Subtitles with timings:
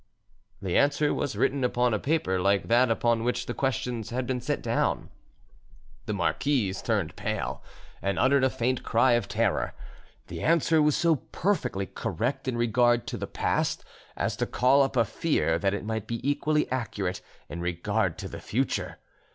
[0.63, 4.41] The answer was written upon a paper like that upon which the questions had been
[4.41, 5.11] set down.
[6.07, 7.61] The marquise turned pale
[8.01, 9.75] and uttered a faint cry of terror;
[10.25, 13.85] the answer was so perfectly correct in regard to the past
[14.17, 18.27] as to call up a fear that it might be equally accurate in regard to
[18.27, 18.97] the future.